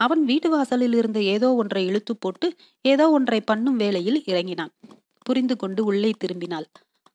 அவன் 0.00 0.24
வீட்டு 0.24 0.48
வாசலில் 0.50 0.92
இருந்த 0.92 1.22
ஏதோ 1.22 1.54
ஒன்றை 1.54 1.86
இழுத்து 1.86 2.16
போட்டு 2.16 2.56
ஏதோ 2.84 3.10
ஒன்றை 3.10 3.40
பண்ணும் 3.40 3.76
வேளையில் 3.76 4.22
இறங்கினான். 4.26 4.72
புரிந்து 5.18 5.56
கொண்டு 5.56 5.84
உள்ளே 5.84 6.10
திரும்பினாள். 6.24 6.66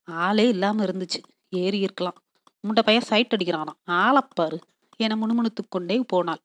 ஆளே 0.04 0.48
இல்லாம 0.48 0.84
இருந்துச்சு. 0.86 1.20
ஏறி 1.50 1.80
இருக்கலாம். 1.80 2.18
முண்ட 2.64 2.82
பையன் 2.82 3.04
சைட் 3.04 3.34
அடிக்கிறானா? 3.36 3.74
ஆளப்பாரு 3.92 4.58
என 4.98 5.16
முணுமுணுத்து 5.16 5.64
கொண்டே 5.70 5.98
போனாள். 6.00 6.42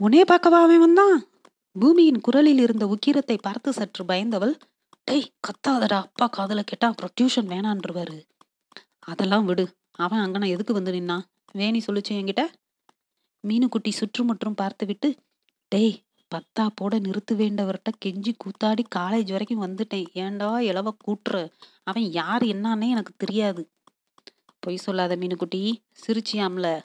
உனே 0.00 0.20
பார்க்கவா 0.32 0.58
அவன் 0.62 0.78
வந்தான்? 0.78 1.16
பூமியின் 1.76 2.20
குரலில் 2.20 2.58
இருந்த 2.58 2.84
உக்கிரத்தை 2.86 3.38
பார்த்து 3.42 3.72
சற்று 3.72 4.04
பயந்தவள் 4.04 4.54
டேய் 5.04 5.32
கத்தாதடா 5.46 5.98
அப்பா 5.98 6.26
காதல 6.26 6.62
கேட்டா 6.62 6.86
அப்புறம் 6.88 7.12
டியூஷன் 7.20 7.48
வேணான்றவாரு. 7.48 8.16
அதெல்லாம் 8.98 9.44
விடு. 9.44 9.64
அவன் 9.96 10.18
அங்கன 10.18 10.48
எதுக்கு 10.48 10.72
வந்து 10.72 10.92
நின்னான்? 10.92 11.24
வேணி 11.54 11.80
சொல்லுச்சு 11.86 12.08
என்கிட்ட. 12.08 12.46
மீனுக்குட்டி 13.48 13.90
சுற்றுமுற்றும் 13.90 14.54
பார்த்துவிட்டு 14.54 15.16
டேய் 15.68 16.06
பத்தா 16.34 16.68
போட 16.74 16.98
நிறுத்து 16.98 17.32
வேண்டவர்கிட்ட 17.32 17.92
கெஞ்சி 18.04 18.32
கூத்தாடி 18.44 18.84
காலேஜ் 18.96 19.30
வரைக்கும் 19.30 19.62
வந்துட்டேன். 19.62 20.06
ஏண்டா 20.12 20.60
இளவ 20.60 20.96
கூட்டுற? 21.06 21.52
அவன் 21.82 22.02
யார் 22.02 22.42
என்னான்னே 22.42 22.88
எனக்கு 22.88 23.12
தெரியாது. 23.16 23.70
பொய் 24.58 24.76
சொல்லாத 24.76 25.16
மீனுக்குட்டி 25.16 25.76
சிரிச்சியாம்ல. 26.06 26.82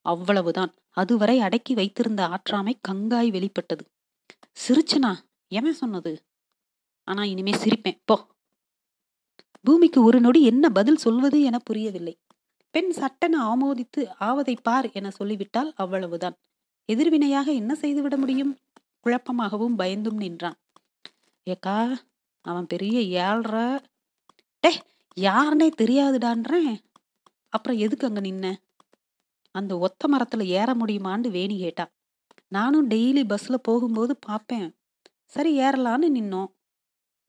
அவ்வளவுதான். 0.00 0.74
அதுவரை 0.90 1.40
அடக்கி 1.40 1.74
வைத்திருந்த 1.74 2.26
ஆற்றாமை 2.26 2.72
கங்காய் 2.80 3.30
வெளிப்பட்டது. 3.30 3.90
சிரிச்சனா? 4.68 5.16
எவன் 5.48 5.72
சொன்னது? 5.72 6.24
ஆனா 7.04 7.24
இனிமே 7.24 7.50
சிரிப்பேன். 7.50 8.00
போ. 8.04 8.26
பூமிக்கு 9.62 10.02
ஒரு 10.02 10.20
நொடி 10.20 10.44
என்ன 10.44 10.70
பதில் 10.70 10.96
சொல்வது 10.96 11.42
என 11.42 11.58
புரியவில்லை. 11.58 12.18
பெண் 12.74 12.90
சட்டென 12.90 13.34
ஆமோதித்து 13.46 14.02
ஆவதை 14.18 14.54
பார் 14.62 14.90
என 14.90 15.10
சொல்லிவிட்டால் 15.10 15.72
அவ்வளவுதான். 15.76 16.36
எதிர்வினையாக 16.92 17.52
என்ன 17.52 17.74
செய்துவிட 17.74 18.16
முடியும்? 18.16 18.58
குழப்பமாகவும் 19.04 19.76
பயந்தும் 19.78 20.16
நின்றான். 20.16 20.58
ஏக்கா 21.42 21.98
அவன் 22.44 22.66
பெரிய 22.66 23.24
ஏழ்ற. 23.24 23.54
டே 24.60 24.82
யாருனே 25.20 25.68
தெரியாதுடான்றேன் 25.82 26.78
அப்புறம் 27.48 27.78
எதுக்கு 27.78 28.06
அங்க 28.06 28.20
நின்ன? 28.20 28.46
அந்த 29.54 29.78
ஒத்த 29.78 30.08
மரத்துல 30.12 30.44
ஏற 30.44 30.74
முடியுமான்னு 30.74 31.30
வேணி 31.30 31.58
கேட்டா. 31.58 31.86
நானும் 32.48 32.90
டெய்லி 32.90 33.22
பஸ்ல 33.24 33.54
போகும்போது 33.54 34.16
பார்ப்பேன் 34.16 34.68
சரி 35.26 35.58
ஏறலான்னு 35.58 36.10
நின்னோம். 36.14 36.50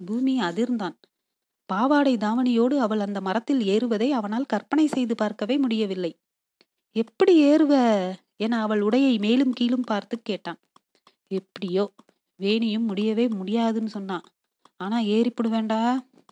பூமி 0.06 0.40
அதிர்ந்தான். 0.40 0.96
பாவாடை 1.66 2.18
தாவணியோடு 2.18 2.76
அவள் 2.78 3.00
அந்த 3.00 3.22
மரத்தில் 3.22 3.62
ஏறுவதை 3.66 4.10
அவனால் 4.12 4.46
கற்பனை 4.46 4.88
செய்து 4.88 5.16
பார்க்கவே 5.16 5.58
முடியவில்லை. 5.58 6.12
எப்படி 6.96 7.34
ஏறுவ? 7.44 7.74
என 8.38 8.62
அவள் 8.62 8.82
உடையை 8.82 9.20
மேலும் 9.20 9.54
கீழும் 9.54 9.88
பார்த்து 9.88 10.22
கேட்டான். 10.22 10.60
எப்படியோ 11.28 11.94
வேணியும் 12.40 12.88
முடியவே 12.88 13.28
முடியாதுன்னு 13.28 13.90
சொன்னான் 13.90 14.26
ஆனா 14.78 14.98
ஏறிப்படு 15.00 15.50
வேண்டா 15.50 15.80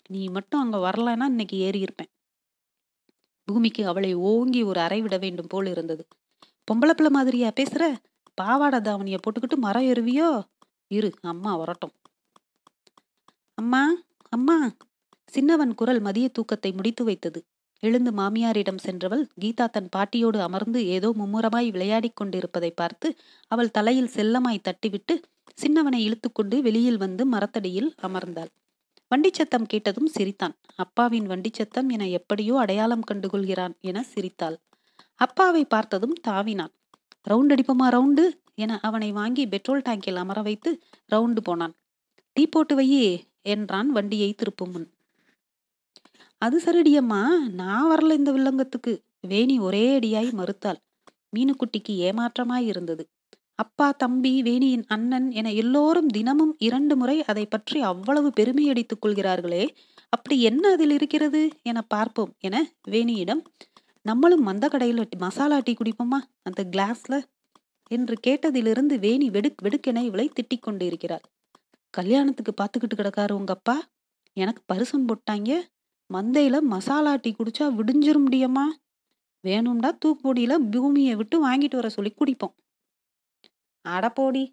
நீ 0.10 0.30
மட்டும் 0.30 0.60
அங்க 0.60 0.78
வரலன்னா 0.78 1.24
இன்னைக்கு 1.24 1.58
ஏறி 1.58 1.80
இருப்பேன் 1.80 2.12
பூமிக்கு 3.48 3.88
அவளை 3.88 4.13
ஓங்கி 4.13 4.63
ஒரு 4.63 4.80
அறை 4.80 5.02
விட 5.02 5.18
வேண்டும் 5.18 5.48
போல் 5.48 5.66
இருந்தது. 5.66 6.08
பொம்பளை 6.72 6.94
பிள்ளை 6.94 7.12
மாதிரியா 7.12 7.50
பேசுற? 7.50 7.84
பாவாடை 8.34 8.80
தாவணியை 8.80 9.18
போட்டுக்கிட்டு 9.18 9.56
மரம் 9.56 9.84
ஏறுவியோ? 9.84 10.30
இரு 10.88 11.13
அம்மா 11.22 11.56
வரட்டும். 11.56 11.94
அம்மா 13.54 13.82
அம்மா. 14.30 14.72
சின்னவன் 15.34 15.74
குரல் 15.75 16.02
மதிய 16.02 16.28
தூக்கத்தை 16.28 16.72
முடித்து 16.72 17.04
வைத்தது. 17.04 17.40
எழுந்து 17.84 18.12
மாமியாரிடம் 18.12 18.82
சென்றவள் 18.84 19.24
கீதா 19.42 19.66
தன் 19.68 19.90
பாட்டியோடு 19.96 20.40
அமர்ந்து 20.40 20.80
ஏதோ 20.88 21.10
மும்முரமாய் 21.20 21.70
விளையாடிக் 21.72 22.16
கொண்டிருப்பதை 22.16 22.72
பார்த்து 22.72 23.08
அவள் 23.52 23.72
தலையில் 23.72 24.12
செல்லமாய் 24.16 24.66
தட்டிவிட்டு 24.68 25.16
சின்னவனை 25.58 26.00
இழுத்துக்கொண்டு 26.00 26.58
வெளியில் 26.62 26.98
வந்து 26.98 27.24
மரத்தடியில் 27.25 27.90
அமர்ந்தாள். 28.02 28.52
வண்டிச்சத்தம் 29.12 29.68
கேட்டதும் 29.68 30.08
சிரித்தான். 30.08 30.56
அப்பாவின் 30.75 31.28
வண்டிச்சத்தம் 31.28 31.90
என 31.90 32.04
எப்படியோ 32.10 32.56
அடையாளம் 32.58 33.08
கண்டுகொள்கிறான் 33.12 33.75
என 33.80 34.04
சிரித்தாள். 34.04 34.58
அப்பாவை 35.22 35.66
பார்த்ததும் 35.66 36.16
தாவினான். 36.28 36.74
ரவுண்ட் 37.28 37.54
அடிப்போமா 37.56 37.88
ரவுண்டு 37.96 38.25
என 38.56 38.80
அவனை 38.80 39.12
வாங்கி 39.12 39.44
பெட்ரோல் 39.48 39.86
டேங்கில் 39.86 40.20
அமர 40.24 40.40
வைத்து 40.42 40.72
ரவுண்டு 41.12 41.42
போனான். 41.44 41.75
டீ 42.36 42.44
போட்டு 42.48 42.75
வையே 42.75 43.08
என்றான் 43.42 43.90
வண்டியை 43.90 44.30
திருப்பும் 44.34 44.72
முன். 44.72 44.88
அது 46.43 46.57
சரிடியம்மா. 46.65 47.23
நான் 47.53 47.89
வரல 47.91 48.13
இந்த 48.13 48.31
வில்லங்கத்துக்கு. 48.31 48.93
வேணி 49.27 49.59
ஒரே 49.59 50.00
அடியாய் 50.00 50.31
மறுத்தாள். 50.31 50.79
மீனுக்குட்டிக்கு 51.35 51.93
ஏமாற்றமாய் 52.00 52.65
இருந்தது. 52.65 53.03
அப்பா 53.55 53.91
தம்பி 53.91 54.41
வேணியின் 54.41 54.83
அண்ணன் 54.88 55.31
என 55.31 55.51
எல்லோரும் 55.53 56.07
தினமும் 56.07 56.55
இரண்டு 56.59 56.95
முறை 56.95 57.23
அதை 57.23 57.45
பற்றி 57.45 57.81
அவ்வளவு 57.81 58.29
பெருமை 58.31 58.69
அடித்துக் 58.69 59.05
கொள்கிறார்களே. 59.05 59.63
அப்படி 60.09 60.41
என்ன 60.41 60.71
அதில் 60.71 60.89
இருக்கிறது 60.89 61.41
என 61.62 61.81
பார்ப்போம் 61.81 62.33
என 62.39 62.55
வேணியிடம் 62.89 63.41
நம்மளும் 64.01 64.43
மந்த 64.43 64.67
கடையில் 64.67 65.09
மசாலா 65.17 65.59
டீ 65.63 65.73
குடிப்போமா? 65.73 66.19
அந்த 66.43 66.62
கிளாஸ்ல? 66.71 67.15
என்று 67.88 68.15
கேட்டதிலிருந்து 68.27 69.00
வேணி 69.00 69.29
வெடுக் 69.29 69.62
வெடுக்கென 69.63 70.03
இவளை 70.03 70.31
திட்டிக் 70.33 70.62
கொண்டு 70.62 70.85
கல்யாணத்துக்கு 71.89 72.53
பார்த்துக்கிட்டு 72.62 72.95
கிடக்காரு 72.95 73.31
உங்க 73.31 73.53
அப்பா 73.53 73.77
எனக்கு 74.38 74.62
பரிசம் 74.65 75.07
போட்டாங்க. 75.07 75.51
மந்தையில் 76.13 76.62
மசாலா 76.62 77.15
டீ 77.15 77.32
குடிச்சா 77.32 77.65
விடிஞ்சிர 77.75 78.17
முடியுமா? 78.20 78.65
வேணும்டா 79.43 79.89
தூக்குப்பொடியில 80.05 80.53
பூமியை 80.72 81.15
விட்டு 81.15 81.38
வாங்கிட்டு 81.48 81.75
வர 81.75 81.89
சொல்லி 81.89 82.12
குடிப்போம். 82.15 82.53
அடப்போடி 83.86 84.43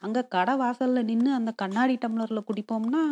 அங்கே 0.00 0.22
கடை 0.28 0.54
வாசலில் 0.56 1.04
நின்று 1.04 1.30
அந்த 1.32 1.50
கண்ணாடி 1.52 1.94
டம்ளரில் 1.94 2.46
குடிப்போம்னா? 2.48 3.02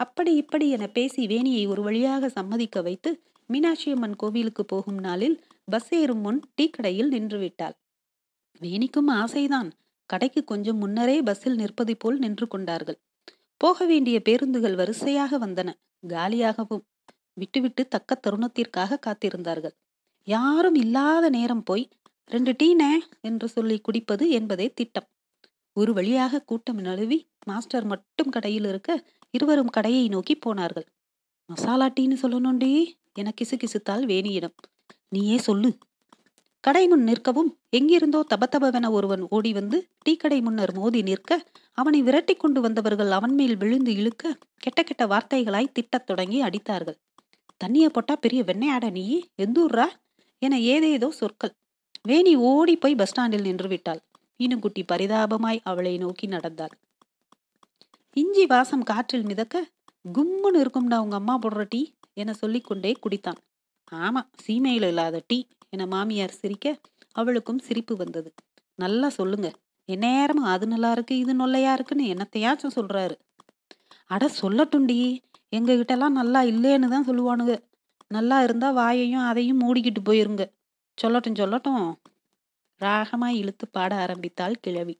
அப்படி 0.00 0.34
இப்படி 0.34 0.70
என 0.70 0.86
பேசி 0.86 1.26
வேணியை 1.26 1.68
ஒரு 1.68 1.82
வழியாக 1.82 2.28
சம்மதிக்க 2.28 2.82
வைத்து 2.82 3.10
மீனாட்சி 3.46 3.90
அம்மன் 3.90 4.16
கோவிலுக்கு 4.16 4.64
போகும் 4.64 4.98
நாளில் 4.98 5.36
பஸ் 5.64 5.94
ஏறும் 5.94 6.20
முன் 6.20 6.40
டீ 6.54 6.64
கடையில் 6.70 7.08
நின்று 7.08 7.38
விட்டாள். 7.38 7.76
வேணிக்கும் 8.60 9.10
ஆசைதான். 9.12 9.70
கடைக்கு 10.10 10.44
கொஞ்சம் 10.44 10.76
முன்னரே 10.76 11.22
பஸ்ஸில் 11.22 11.54
நிற்பதை 11.54 11.94
போல் 11.94 12.18
நின்று 12.18 12.48
கொண்டார்கள். 12.48 12.98
போக 13.56 13.86
வேண்டிய 13.86 14.20
பேருந்துகள் 14.20 14.74
வரிசையாக 14.74 15.38
வந்தன. 15.38 15.72
காலியாகவும். 16.08 16.84
விட்டுவிட்டு 17.32 17.88
தக்க 17.88 18.20
தருணத்திற்காக 18.26 18.98
காத்திருந்தார்கள். 19.06 19.74
யாரும் 20.28 20.74
இல்லாத 20.74 21.28
நேரம் 21.28 21.62
போய் 21.62 21.88
ரெண்டு 22.24 22.52
டீனே 22.52 22.92
என்று 23.20 23.48
சொல்லி 23.48 23.80
குடிப்பது 23.80 24.30
என்பதே 24.30 24.72
திட்டம். 24.72 25.08
ஒரு 25.72 25.92
வழியாக 25.92 26.40
கூட்டம் 26.40 26.78
நழுவி 26.78 27.18
மாஸ்டர் 27.44 27.84
மட்டும் 27.84 28.30
கடையில் 28.30 28.64
இருக்க 28.64 28.90
இருவரும் 29.30 29.68
கடையை 29.68 30.08
நோக்கி 30.08 30.34
போனார்கள். 30.36 30.86
மசாலா 31.46 31.86
டீன்னு 31.86 32.16
சொல்லணும்டி 32.22 32.70
என 33.12 33.32
கிசு 33.40 33.54
கிசுத்தால் 33.56 34.04
வேணியிடம். 34.04 34.54
நீயே 35.08 35.38
சொல்லு. 35.38 35.78
கடை 36.64 36.82
முன் 36.88 37.02
நிற்கவும் 37.08 37.48
எங்கிருந்தோ 37.70 38.20
தபத்தபவென 38.30 38.90
ஒருவன் 38.90 39.22
ஓடி 39.28 39.52
வந்து 39.52 39.78
டீ 40.02 40.12
கடை 40.16 40.40
முன்னர் 40.40 40.72
மோதி 40.72 41.00
நிற்க 41.02 41.30
அவனை 41.78 42.02
விரட்டி 42.02 42.34
கொண்டு 42.34 42.60
வந்தவர்கள் 42.60 43.10
அவன் 43.10 43.34
மேல் 43.34 43.56
விழுந்து 43.56 43.92
இழுக்க 43.94 44.32
கெட்ட 44.60 44.82
கெட்ட 44.82 45.04
வார்த்தைகளாய் 45.06 45.72
திட்டத் 45.72 46.06
தொடங்கி 46.06 46.38
அடித்தார்கள். 46.42 46.98
தண்ணிய 47.60 47.88
போட்டா 47.88 48.16
பெரிய 48.16 48.42
வெண்ணையாட 48.42 48.90
நீ 48.90 49.04
எந்தூர்ரா 49.44 49.86
என 50.38 50.58
ஏதேதோ 50.60 51.10
சொற்கள். 51.10 51.54
வேணி 52.02 52.36
ஓடி 52.36 52.76
போய் 52.76 52.94
பஸ் 52.94 53.08
ஸ்டாண்டில் 53.08 53.42
நின்று 53.42 53.68
விட்டாள். 53.68 54.00
மீனுக்குட்டி 54.40 54.82
பரிதாபமாய் 54.92 55.60
அவளை 55.62 55.94
நோக்கி 55.98 56.26
நடந்தாள். 56.26 56.74
இஞ்சி 58.16 58.46
வாசம் 58.46 58.82
காற்றில் 58.82 59.22
மிதக்க 59.22 59.64
கும்முன்னு 60.04 60.58
இருக்கும்டா 60.64 60.96
உங்க 60.98 61.16
அம்மா 61.16 61.38
போடுற 61.38 61.62
டீ 61.68 61.82
என 62.14 62.32
சொல்லிக்கொண்டே 62.32 62.92
குடித்தான். 63.04 63.38
ஆமா 63.92 64.20
சீமையில் 64.44 64.88
இல்லாத 64.88 65.22
டீ. 65.26 65.38
என 65.74 65.86
மாமியார் 65.86 66.40
சிரிக்க 66.40 66.66
அவளுக்கும் 67.12 67.58
சிரிப்பு 67.58 67.94
வந்தது. 67.96 68.30
நல்லா 68.78 69.08
சொல்லுங்க. 69.08 69.48
எந்நேரமும் 69.88 70.50
அது 70.54 70.66
நல்லா 70.66 70.90
இருக்கு 70.92 71.14
இது 71.18 71.32
நொல்லையா 71.34 71.72
இருக்குன்னு 71.72 72.06
என்னத்தையாச்சும் 72.14 72.76
சொல்றாரு. 72.76 73.16
அட 74.06 74.24
சொல்லட்டும்டி. 74.40 74.98
எங்ககிட்டலாம் 75.56 76.18
நல்லா 76.20 76.40
இல்லேன்னு 76.42 76.88
தான் 76.88 77.06
சொல்லுவானுங்க. 77.06 77.54
நல்லா 78.10 78.38
இருந்தா 78.42 78.68
வாயையும் 78.70 79.26
அதையும் 79.26 79.60
மூடிக்கிட்டு 79.60 80.00
போயிருங்க. 80.04 80.44
சொல்லட்டும் 80.98 81.38
சொல்லட்டும். 81.40 81.86
ராகமாய் 82.80 83.36
இழுத்து 83.36 83.66
பாட 83.68 83.92
ஆரம்பித்தாள் 83.96 84.60
கிழவி. 84.60 84.94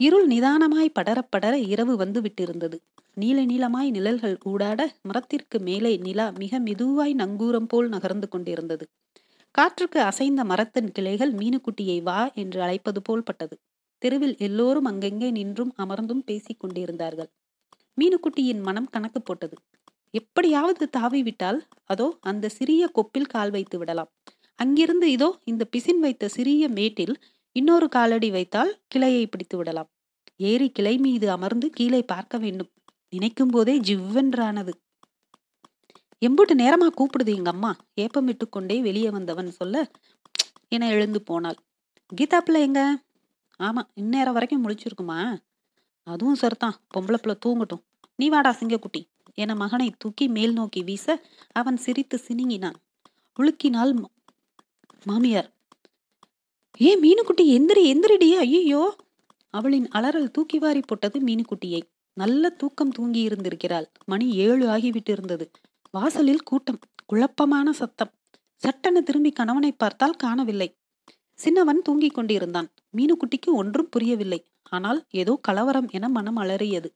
இருள் 0.00 0.26
நிதானமாய் 0.28 0.96
படர 0.98 1.18
படர 1.22 1.54
இரவு 1.72 1.94
வந்து 1.96 2.20
விட்டிருந்தது. 2.20 2.78
நீல 3.16 3.38
நீளமாய் 3.44 3.90
நிழல்கள் 3.90 4.36
ஊடாட 4.44 4.80
மரத்திற்கு 5.02 5.58
மேலே 5.60 5.92
நிலா 5.96 6.26
மிக 6.32 6.58
மெதுவாய் 6.58 7.14
நங்கூரம் 7.14 7.68
போல் 7.68 7.88
நகர்ந்து 7.88 8.28
கொண்டிருந்தது. 8.28 8.84
காற்றுக்கு 9.54 10.00
அசைந்த 10.00 10.44
மரத்தின் 10.44 10.90
கிளைகள் 10.92 11.32
மீனுக்குட்டியை 11.32 11.98
வா 12.02 12.20
என்று 12.34 12.60
அழைப்பது 12.60 13.02
போல் 13.02 13.22
பட்டது. 13.22 13.56
தெருவில் 14.02 14.36
எல்லோரும் 14.38 14.84
அங்கெங்கே 14.84 15.28
நின்றும் 15.30 15.72
அமர்ந்தும் 15.76 16.24
பேசிக் 16.24 16.60
கொண்டிருந்தார்கள். 16.60 17.30
மீனுக்குட்டியின் 17.98 18.60
மனம் 18.60 18.90
கணக்கு 18.90 19.20
போட்டது. 19.22 19.56
எப்படியாவது 20.14 20.84
தாவி 20.90 21.22
விட்டால் 21.22 21.60
அதோ 21.84 22.08
அந்த 22.20 22.48
சிறிய 22.48 22.82
கொப்பில் 22.94 23.30
கால் 23.30 23.50
வைத்து 23.50 23.78
விடலாம். 23.78 24.10
அங்கிருந்து 24.58 25.06
இதோ 25.10 25.28
இந்த 25.44 25.62
பிசின் 25.64 26.00
வைத்த 26.00 26.28
சிறிய 26.28 26.64
மேட்டில் 26.68 27.14
இன்னொரு 27.56 27.88
காலடி 27.88 28.28
வைத்தால் 28.30 28.72
கிளையை 28.88 29.24
பிடித்து 29.26 29.56
விடலாம். 29.56 29.88
ஏறி 30.40 30.68
கிளை 30.70 30.94
மீது 30.98 31.26
அமர்ந்து 31.30 31.66
கீழே 31.70 32.02
பார்க்க 32.02 32.38
வேண்டும். 32.38 32.70
நினைக்கும் 33.14 33.52
போதே 33.54 33.74
ஜிவ்வென்றானது. 33.80 34.72
எம்புட்டு 36.22 36.54
நேரமா 36.54 36.88
கூப்பிடுது 36.98 37.32
எங்க 37.34 37.50
அம்மா. 37.50 37.70
ஏப்பமிட்டு 37.94 38.44
கொண்டே 38.48 38.76
வெளியே 38.80 39.10
வந்தவன் 39.10 39.50
சொல்ல 39.50 39.90
என 40.68 40.88
எழுந்து 40.88 41.20
போனாள். 41.22 41.58
கீதா 42.12 42.38
பிள்ளை 42.40 42.60
எங்க? 42.62 42.80
ஆமா 43.60 43.82
இந்நேரம் 43.94 44.32
வரைக்கும் 44.32 44.64
முடிச்சிருக்குமா 44.64 45.18
அதுவும் 46.06 46.40
சரிதான். 46.42 46.76
பொம்பளை 46.94 47.18
பிள்ளை 47.18 47.36
தூங்கட்டும். 47.46 47.82
நீ 48.16 48.26
வாடா 48.28 48.50
சிங்கக்குட்டி. 48.60 49.02
என 49.42 49.54
மகனை 49.54 49.88
தூக்கி 49.98 50.24
மேல் 50.28 50.52
நோக்கி 50.52 50.80
வீச 50.82 51.06
அவன் 51.52 51.78
சிரித்து 51.84 52.16
சினிங்கினான். 52.26 52.78
உழுக்கினால் 53.38 53.92
மாமியார். 55.04 55.48
ஏ 56.80 56.90
மீனுக்குட்டி 57.02 57.44
எந்திரி 57.56 57.82
எந்திரிடியே 57.92 58.38
ஐயோ 58.44 58.82
அவளின் 59.54 59.88
அலறல் 59.88 60.34
தூக்கி 60.36 60.58
வாரி 60.58 60.80
போட்டது 60.80 61.18
மீனுக்குட்டியை. 61.20 61.80
நல்ல 62.16 62.50
தூக்கம் 62.50 62.90
தூங்கி 62.90 63.28
இருந்திருக்கிறாள். 63.28 63.86
மணி 64.04 64.26
ஏழு 64.30 64.64
ஆகிவிட்டு 64.66 65.10
இருந்தது. 65.10 65.50
வாசலில் 65.90 66.42
கூட்டம் 66.42 66.80
குழப்பமான 67.06 67.72
சத்தம். 67.72 68.12
சட்டென 68.62 69.00
திரும்பி 69.00 69.30
கணவனை 69.30 69.72
பார்த்தால் 69.72 70.16
காணவில்லை. 70.16 70.68
சின்னவன் 71.38 71.82
தூங்கிக் 71.82 72.14
கொண்டிருந்தான். 72.14 72.68
மீனுக்குட்டிக்கு 72.96 73.50
ஒன்றும் 73.52 73.88
புரியவில்லை. 73.88 74.40
ஆனால் 74.68 75.00
ஏதோ 75.10 75.38
கலவரம் 75.48 75.88
என 75.88 76.08
மனம் 76.08 76.36
அலறியது. 76.36 76.88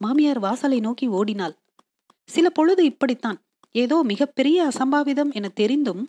மாமியார் 0.00 0.38
வாசலை 0.38 0.80
நோக்கி 0.80 1.06
ஓடினாள். 1.08 1.54
சில 2.28 2.50
பொழுது 2.50 2.84
இப்படித்தான். 2.84 3.38
ஏதோ 3.74 4.02
மிகப்பெரிய 4.02 4.58
அசம்பாவிதம் 4.68 5.30
என 5.32 5.48
தெரிந்தும் 5.48 6.02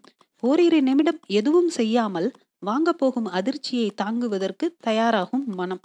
ஓரிரு 0.43 0.81
நிமிடம் 0.81 1.19
எதுவும் 1.27 1.69
செய்யாமல் 1.69 2.31
வாங்க 2.59 2.93
போகும் 2.93 3.25
அதிர்ச்சியை 3.25 3.89
தாங்குவதற்கு 4.01 4.75
தயாராகும் 4.79 5.45
மனம். 5.55 5.81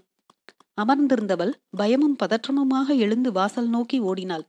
அமர்ந்திருந்தவள் 0.80 1.52
பயமும் 1.70 2.16
பதற்றமுமாக 2.22 2.96
எழுந்து 2.96 3.32
வாசல் 3.32 3.68
நோக்கி 3.68 3.98
ஓடினாள். 4.00 4.44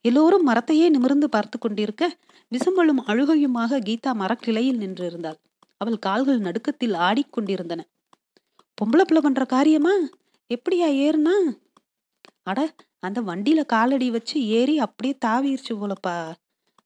எல்லோரும் 0.00 0.48
மரத்தையே 0.48 0.88
நிமிர்ந்து 0.88 1.28
பார்த்து 1.28 1.58
கொண்டிருக்க 1.58 2.16
விசும்பலும் 2.52 3.00
அழுகையுமாக 3.06 3.80
கீதா 3.80 4.12
மரக்கிளையில் 4.12 4.78
நின்றிருந்தாள். 4.78 5.38
அவள் 5.76 5.98
கால்கள் 5.98 6.38
நடுக்கத்தில் 6.38 6.94
ஆடிக்கொண்டிருந்தன 6.94 7.80
பொம்பளை 8.78 9.04
பிள்ளை 9.04 9.22
பண்ற 9.22 9.44
காரியமா? 9.44 9.94
எப்படியா 10.50 10.88
ஏறுனா? 11.04 11.34
அட 12.42 12.74
அந்த 12.98 13.20
வண்டியில 13.20 13.64
காலடி 13.66 14.10
வச்சு 14.10 14.46
ஏறி 14.46 14.78
அப்படியே 14.78 15.18
தாவிருச்சு 15.26 15.72
போலப்பா. 15.72 16.32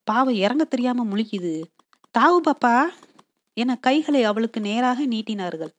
பாவம் 0.05 0.35
இறங்க 0.35 0.65
தெரியாம 0.65 1.05
முழிக்குது. 1.05 1.63
தாவு 2.19 2.39
பாப்பா. 2.45 2.87
என 3.57 3.77
கைகளை 3.77 4.25
அவளுக்கு 4.25 4.61
நேராக 4.61 5.07
நீட்டினார்கள். 5.07 5.73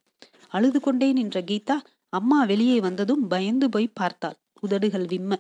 அழுது 0.50 0.80
கொண்டே 0.80 1.12
நின்ற 1.12 1.42
கீதா 1.42 1.78
அம்மா 2.18 2.40
வெளியே 2.44 2.78
வந்ததும் 2.80 3.24
பயந்து 3.28 3.68
போய் 3.70 3.96
பார்த்தாள். 4.00 4.38
உதடுகள் 4.62 5.08
விம்ம. 5.14 5.34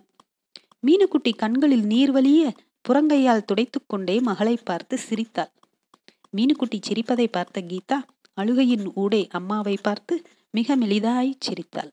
மீனுக்குட்டி 0.87 1.31
கண்களில் 1.35 1.85
நீர் 1.85 2.11
வலிய 2.11 2.43
புறங்கையால் 2.85 3.47
துடைத்துக்கொண்டே 3.49 4.15
மகளை 4.21 4.55
பார்த்து 4.63 4.95
சிரித்தாள். 4.97 5.51
மீனுக்குட்டி 6.37 6.79
சிரிப்பதை 6.79 7.27
பார்த்த 7.27 7.63
கீதா 7.71 7.99
அழுகையின் 8.37 8.87
ஊடே 8.95 9.21
அம்மாவை 9.31 9.75
பார்த்து 9.81 10.15
மிக 10.53 10.75
மெலிதாய் 10.75 11.31
சிரித்தாள். 11.39 11.91